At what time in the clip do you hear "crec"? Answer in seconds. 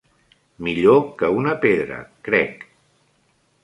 2.31-2.69